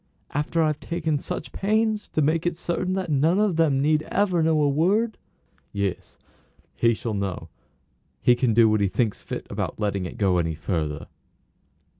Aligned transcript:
"After 0.31 0.63
I've 0.63 0.79
taken 0.79 1.19
such 1.19 1.51
pains 1.51 2.07
to 2.07 2.23
make 2.23 2.47
it 2.47 2.57
certain 2.57 2.93
that 2.93 3.11
none 3.11 3.37
of 3.39 3.55
them 3.55 3.79
need 3.79 4.01
ever 4.09 4.41
know 4.41 4.59
a 4.63 4.67
word?" 4.67 5.15
"Yes; 5.73 6.17
he 6.73 6.95
shall 6.95 7.13
know; 7.13 7.49
he 8.19 8.33
can 8.33 8.55
do 8.55 8.67
what 8.67 8.81
he 8.81 8.87
thinks 8.87 9.19
fit 9.19 9.45
about 9.51 9.79
letting 9.79 10.07
it 10.07 10.17
go 10.17 10.39
any 10.39 10.55
further." 10.55 11.05